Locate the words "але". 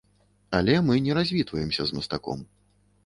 0.59-0.77